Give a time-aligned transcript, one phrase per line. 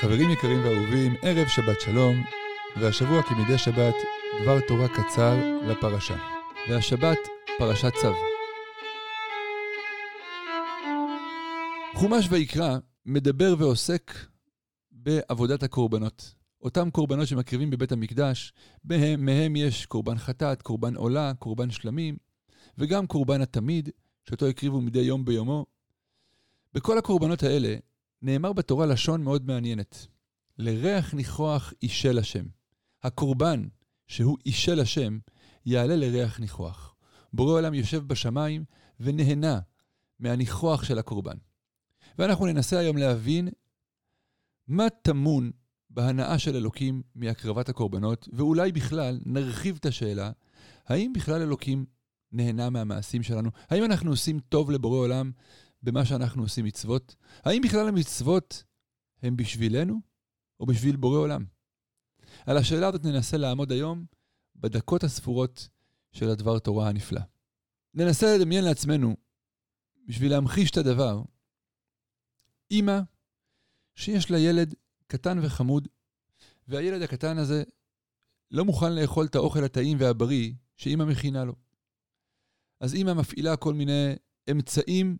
[0.00, 2.24] חברים יקרים ואהובים, ערב שבת שלום,
[2.80, 3.94] והשבוע כמדי שבת,
[4.42, 5.34] דבר תורה קצר
[5.68, 6.16] לפרשה.
[6.70, 7.18] והשבת,
[7.58, 8.12] פרשת צו.
[11.94, 14.12] חומש ויקרא מדבר ועוסק
[14.92, 16.34] בעבודת הקורבנות.
[16.62, 18.52] אותם קורבנות שמקריבים בבית המקדש,
[18.84, 22.16] מהם, מהם יש קורבן חטאת, קורבן עולה, קורבן שלמים,
[22.78, 23.90] וגם קורבן התמיד,
[24.28, 25.66] שאותו הקריבו מדי יום ביומו.
[26.74, 27.76] בכל הקורבנות האלה
[28.22, 30.06] נאמר בתורה לשון מאוד מעניינת.
[30.58, 32.44] לריח ניחוח אישל השם.
[33.02, 33.68] הקורבן,
[34.06, 35.18] שהוא אישל השם,
[35.66, 36.94] יעלה לריח ניחוח.
[37.32, 38.64] בורא עולם יושב בשמיים
[39.00, 39.60] ונהנה
[40.20, 41.36] מהניחוח של הקורבן.
[42.18, 43.48] ואנחנו ננסה היום להבין
[44.68, 45.50] מה טמון
[45.90, 50.30] בהנאה של אלוקים מהקרבת הקורבנות, ואולי בכלל נרחיב את השאלה,
[50.86, 51.86] האם בכלל אלוקים
[52.32, 53.50] נהנה מהמעשים שלנו?
[53.68, 55.30] האם אנחנו עושים טוב לבורא עולם
[55.86, 57.16] במה שאנחנו עושים מצוות?
[57.44, 58.64] האם בכלל המצוות
[59.22, 60.00] הם בשבילנו
[60.60, 61.44] או בשביל בורא עולם?
[62.46, 64.04] על השאלה הזאת ננסה לעמוד היום
[64.56, 65.68] בדקות הספורות
[66.12, 67.20] של הדבר תורה הנפלא.
[67.94, 69.16] ננסה לדמיין לעצמנו,
[70.06, 71.22] בשביל להמחיש את הדבר,
[72.70, 73.00] אימא
[73.94, 74.74] שיש לה ילד
[75.06, 75.88] קטן וחמוד,
[76.68, 77.62] והילד הקטן הזה
[78.50, 81.54] לא מוכן לאכול את האוכל הטעים והבריא שאימא מכינה לו.
[82.80, 84.14] אז אימא מפעילה כל מיני
[84.50, 85.16] אמצעים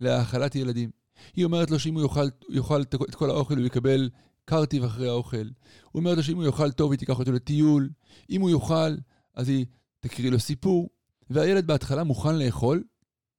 [0.00, 0.90] להאכלת ילדים.
[1.36, 4.10] היא אומרת לו שאם הוא יאכל, יאכל את כל האוכל, הוא יקבל
[4.44, 5.36] קרטיב אחרי האוכל.
[5.36, 7.90] הוא אומרת לו שאם הוא יאכל טוב, היא תיקח אותו לטיול.
[8.30, 8.96] אם הוא יאכל,
[9.34, 9.66] אז היא
[10.00, 10.90] תקריא לו סיפור.
[11.30, 12.84] והילד בהתחלה מוכן לאכול,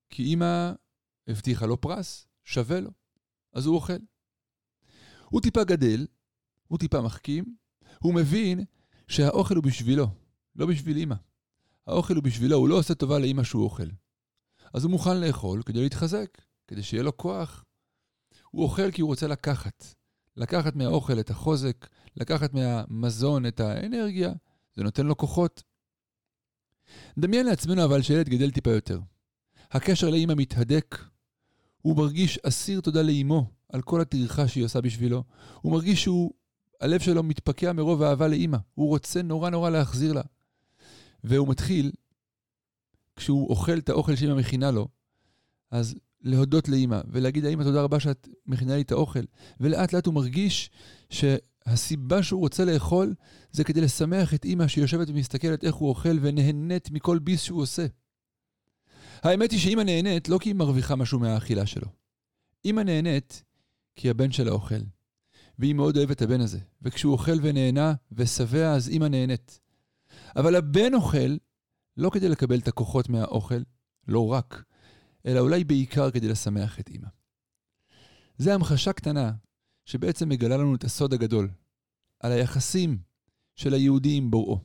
[0.10, 0.72] כי אימא
[1.28, 2.90] הבטיחה לו פרס, שווה לו.
[3.54, 3.98] אז הוא אוכל.
[5.30, 6.08] הוא טיפה גדל,
[6.68, 7.56] הוא טיפה מחכים,
[8.00, 8.66] הוא מבין
[9.08, 10.08] שהאוכל הוא בשבילו,
[10.56, 11.16] לא בשביל אימא.
[11.88, 13.88] האוכל הוא בשבילו, הוא לא עושה טובה לאימא שהוא אוכל.
[14.74, 16.38] אז הוא מוכן לאכול כדי להתחזק.
[16.68, 17.66] כדי שיהיה לו כוח.
[18.52, 19.86] הוא אוכל כי הוא רוצה לקחת.
[20.38, 24.34] לקחת מהאוכל את החוזק, לקחת מהמזון את האנרגיה,
[24.76, 25.64] זה נותן לו כוחות.
[27.18, 29.00] דמיין לעצמנו אבל שילד גדל טיפה יותר.
[29.72, 30.98] הקשר לאימא מתהדק,
[31.82, 35.24] הוא מרגיש אסיר תודה לאימו על כל הטרחה שהיא עושה בשבילו.
[35.62, 36.32] הוא מרגיש שהוא,
[36.82, 38.58] הלב שלו מתפקע מרוב אהבה לאימא.
[38.74, 40.22] הוא רוצה נורא נורא להחזיר לה.
[41.24, 41.92] והוא מתחיל,
[43.28, 44.88] כשהוא אוכל את האוכל שאימא מכינה לו,
[45.72, 49.20] אז להודות לאימא ולהגיד לאימא תודה רבה שאת מכינה לי את האוכל.
[49.60, 50.70] ולאט לאט הוא מרגיש
[51.10, 53.14] שהסיבה שהוא רוצה לאכול
[53.52, 57.86] זה כדי לשמח את אימא שיושבת ומסתכלת איך הוא אוכל ונהנית מכל ביס שהוא עושה.
[59.24, 61.88] האמת היא שאימא נהנית לא כי היא מרוויחה משהו מהאכילה שלו.
[62.66, 63.44] אימא נהנית
[63.96, 64.82] כי הבן שלה אוכל.
[65.60, 66.60] והיא מאוד אוהבת את הבן הזה.
[66.82, 69.60] וכשהוא אוכל ונהנה ושבע, אז אימא נהנית.
[70.36, 71.38] אבל הבן אוכל
[71.98, 73.62] לא כדי לקבל את הכוחות מהאוכל,
[74.08, 74.64] לא רק,
[75.26, 77.08] אלא אולי בעיקר כדי לשמח את אימא.
[78.38, 79.32] זה המחשה קטנה
[79.86, 81.50] שבעצם מגלה לנו את הסוד הגדול,
[82.20, 82.98] על היחסים
[83.56, 84.60] של היהודי עם בוראו.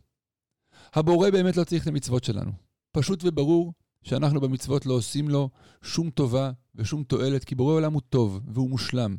[0.92, 2.52] הבורא באמת לא צריך את המצוות שלנו.
[2.92, 3.72] פשוט וברור
[4.02, 5.50] שאנחנו במצוות לא עושים לו
[5.82, 9.16] שום טובה ושום תועלת, כי בורא עולם הוא טוב והוא מושלם,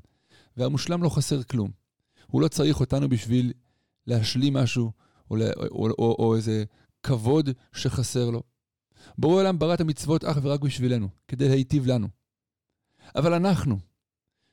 [0.58, 1.72] והמושלם לא חסר כלום.
[2.28, 3.54] הוא לא צריך אותנו בשביל
[4.08, 4.92] להשלים משהו,
[5.32, 5.38] או,
[5.72, 6.64] או, או, או איזה
[7.04, 8.44] כבוד שחסר לו.
[9.18, 12.08] בורא עולם ברא את המצוות אך ורק בשבילנו, כדי להיטיב לנו.
[13.16, 13.80] אבל אנחנו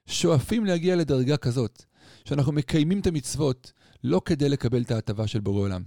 [0.06, 1.84] שואפים להגיע לדרגה כזאת,
[2.24, 3.72] שאנחנו מקיימים את המצוות
[4.04, 5.82] לא כדי לקבל את ההטבה של בורא עולם,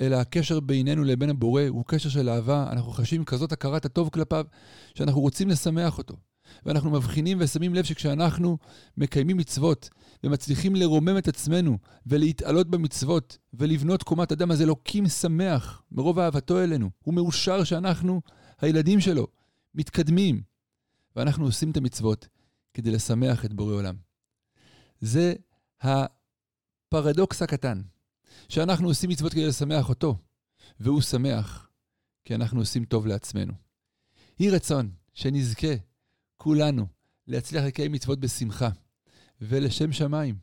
[0.00, 4.46] אלא הקשר בינינו לבין הבורא הוא קשר של אהבה, אנחנו חשים כזאת הכרת הטוב כלפיו,
[4.94, 6.16] שאנחנו רוצים לשמח אותו.
[6.66, 8.58] ואנחנו מבחינים ושמים לב שכשאנחנו
[8.96, 9.90] מקיימים מצוות
[10.24, 16.90] ומצליחים לרומם את עצמנו ולהתעלות במצוות ולבנות קומת אדם, אז אלוקים שמח מרוב אהבתו אלינו.
[17.04, 18.20] הוא מאושר שאנחנו,
[18.60, 19.26] הילדים שלו,
[19.74, 20.42] מתקדמים.
[21.16, 22.28] ואנחנו עושים את המצוות
[22.74, 23.96] כדי לשמח את בורא עולם.
[25.00, 25.34] זה
[25.80, 27.82] הפרדוקס הקטן,
[28.48, 30.16] שאנחנו עושים מצוות כדי לשמח אותו,
[30.80, 31.68] והוא שמח
[32.24, 33.52] כי אנחנו עושים טוב לעצמנו.
[34.40, 35.74] יהי רצון שנזכה
[36.38, 36.86] כולנו,
[37.26, 38.68] להצליח לקיים מצוות בשמחה,
[39.40, 40.38] ולשם שמיים,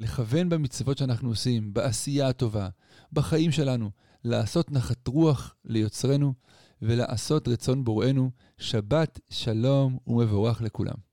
[0.00, 2.68] לכוון במצוות שאנחנו עושים, בעשייה הטובה,
[3.12, 3.90] בחיים שלנו,
[4.24, 6.34] לעשות נחת רוח ליוצרנו,
[6.82, 10.94] ולעשות רצון בוראנו, שבת שלום ומבורך לכולם.